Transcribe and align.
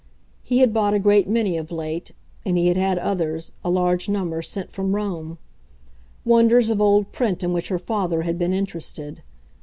He 0.41 0.61
had 0.61 0.73
bought 0.73 0.95
a 0.95 0.99
great 0.99 1.29
many 1.29 1.57
of 1.59 1.69
late, 1.71 2.11
and 2.43 2.57
he 2.57 2.69
had 2.69 2.75
had 2.75 2.97
others, 2.97 3.51
a 3.63 3.69
large 3.69 4.09
number, 4.09 4.41
sent 4.41 4.71
from 4.71 4.95
Rome 4.95 5.37
wonders 6.25 6.71
of 6.71 6.81
old 6.81 7.11
print 7.11 7.43
in 7.43 7.53
which 7.53 7.67
her 7.69 7.77
father 7.77 8.23
had 8.23 8.39
been 8.39 8.51
interested. 8.51 9.21